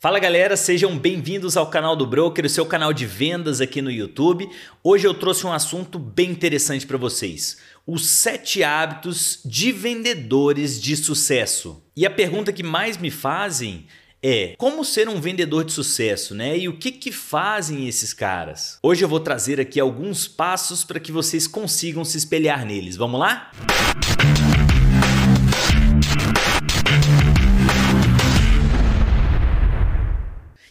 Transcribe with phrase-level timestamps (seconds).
[0.00, 3.90] Fala galera, sejam bem-vindos ao canal do Broker, o seu canal de vendas aqui no
[3.90, 4.48] YouTube.
[4.80, 10.96] Hoje eu trouxe um assunto bem interessante para vocês: os sete hábitos de vendedores de
[10.96, 11.82] sucesso.
[11.96, 13.86] E a pergunta que mais me fazem
[14.22, 16.56] é como ser um vendedor de sucesso, né?
[16.56, 18.78] E o que que fazem esses caras?
[18.80, 22.94] Hoje eu vou trazer aqui alguns passos para que vocês consigam se espelhar neles.
[22.94, 23.50] Vamos lá?
[23.56, 24.27] Música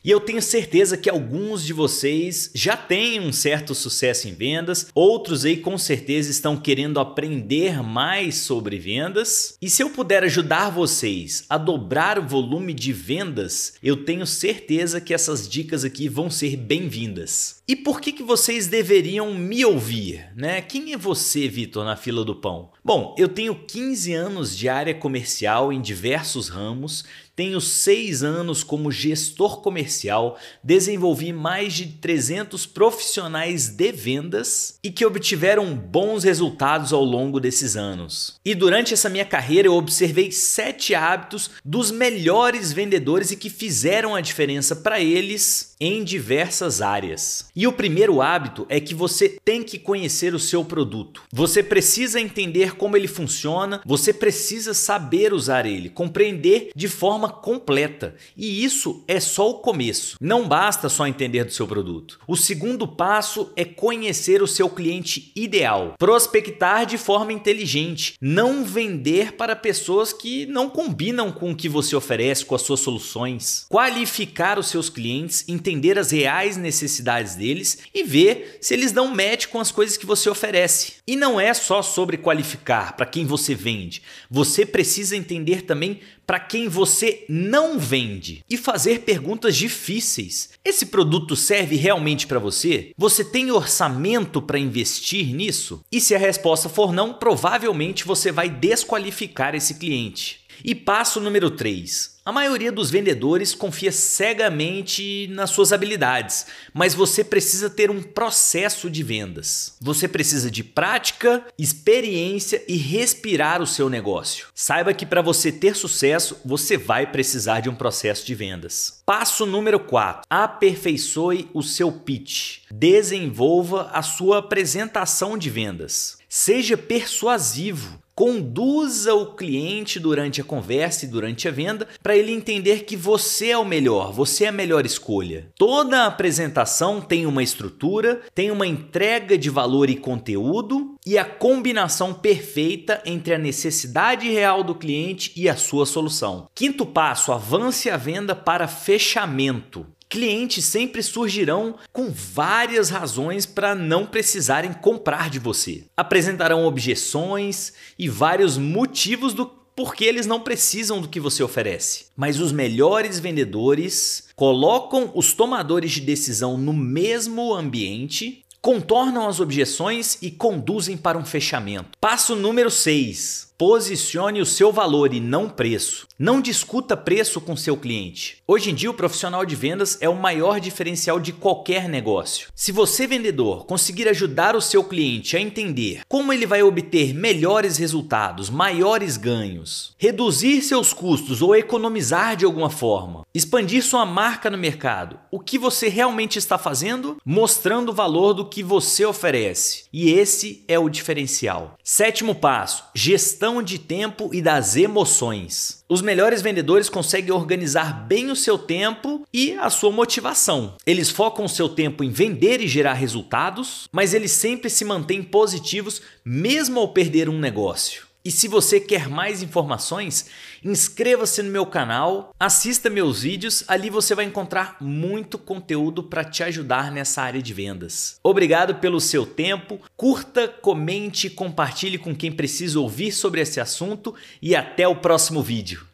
[0.08, 4.88] E eu tenho certeza que alguns de vocês já têm um certo sucesso em vendas,
[4.96, 9.58] outros aí com certeza estão querendo aprender mais sobre vendas.
[9.62, 15.02] E se eu puder ajudar vocês a dobrar o volume de vendas, eu tenho certeza
[15.02, 17.58] que essas dicas aqui vão ser bem-vindas.
[17.68, 20.30] E por que, que vocês deveriam me ouvir?
[20.38, 20.62] Né?
[20.62, 22.72] Quem é você, Vitor, na fila do pão?
[22.82, 27.04] Bom, eu tenho 15 anos de área comercial em diversos ramos,
[27.38, 35.06] tenho seis anos como gestor comercial, desenvolvi mais de 300 profissionais de vendas e que
[35.06, 38.40] obtiveram bons resultados ao longo desses anos.
[38.44, 44.16] E durante essa minha carreira eu observei sete hábitos dos melhores vendedores e que fizeram
[44.16, 47.50] a diferença para eles em diversas áreas.
[47.56, 51.22] E o primeiro hábito é que você tem que conhecer o seu produto.
[51.32, 57.30] Você precisa entender como ele funciona, você precisa saber usar ele, compreender de forma forma
[57.30, 58.16] completa.
[58.36, 60.18] E isso é só o começo.
[60.20, 62.20] Não basta só entender do seu produto.
[62.28, 69.34] O segundo passo é conhecer o seu cliente ideal, prospectar de forma inteligente, não vender
[69.34, 74.58] para pessoas que não combinam com o que você oferece, com as suas soluções, qualificar
[74.58, 79.60] os seus clientes, entender as reais necessidades deles e ver se eles dão match com
[79.60, 80.94] as coisas que você oferece.
[81.08, 84.02] E não é só sobre qualificar para quem você vende.
[84.30, 90.50] Você precisa entender também para quem você não vende e fazer perguntas difíceis.
[90.64, 92.92] Esse produto serve realmente para você?
[92.98, 95.82] Você tem orçamento para investir nisso?
[95.92, 100.42] E se a resposta for não, provavelmente você vai desqualificar esse cliente.
[100.64, 107.24] E passo número 3 a maioria dos vendedores confia cegamente nas suas habilidades, mas você
[107.24, 109.78] precisa ter um processo de vendas.
[109.80, 114.48] Você precisa de prática, experiência e respirar o seu negócio.
[114.54, 119.02] Saiba que para você ter sucesso, você vai precisar de um processo de vendas.
[119.06, 122.58] Passo número 4: aperfeiçoe o seu pitch.
[122.70, 126.18] Desenvolva a sua apresentação de vendas.
[126.28, 128.06] Seja persuasivo.
[128.18, 133.50] Conduza o cliente durante a conversa e durante a venda para ele entender que você
[133.50, 135.52] é o melhor, você é a melhor escolha.
[135.56, 141.24] Toda a apresentação tem uma estrutura, tem uma entrega de valor e conteúdo e a
[141.24, 146.50] combinação perfeita entre a necessidade real do cliente e a sua solução.
[146.56, 149.86] Quinto passo: avance a venda para fechamento.
[150.10, 155.84] Clientes sempre surgirão com várias razões para não precisarem comprar de você.
[155.98, 159.46] Apresentarão objeções e vários motivos do
[159.76, 162.06] porquê eles não precisam do que você oferece.
[162.16, 170.18] Mas os melhores vendedores colocam os tomadores de decisão no mesmo ambiente, contornam as objeções
[170.22, 171.98] e conduzem para um fechamento.
[172.00, 176.08] Passo número 6 Posicione o seu valor e não preço.
[176.20, 178.38] Não discuta preço com seu cliente.
[178.48, 182.50] Hoje em dia, o profissional de vendas é o maior diferencial de qualquer negócio.
[182.54, 187.78] Se você, vendedor, conseguir ajudar o seu cliente a entender como ele vai obter melhores
[187.78, 194.58] resultados, maiores ganhos, reduzir seus custos ou economizar de alguma forma, expandir sua marca no
[194.58, 197.18] mercado, o que você realmente está fazendo?
[197.26, 199.86] Mostrando o valor do que você oferece.
[199.92, 201.76] E esse é o diferencial.
[201.84, 205.84] Sétimo passo: gestão gestão de tempo e das emoções.
[205.88, 210.76] Os melhores vendedores conseguem organizar bem o seu tempo e a sua motivação.
[210.86, 215.24] Eles focam o seu tempo em vender e gerar resultados, mas eles sempre se mantêm
[215.24, 218.07] positivos mesmo ao perder um negócio.
[218.28, 220.26] E se você quer mais informações,
[220.62, 226.44] inscreva-se no meu canal, assista meus vídeos, ali você vai encontrar muito conteúdo para te
[226.44, 228.20] ajudar nessa área de vendas.
[228.22, 234.58] Obrigado pelo seu tempo, curta, comente, compartilhe com quem precisa ouvir sobre esse assunto e
[234.58, 235.87] até o próximo vídeo.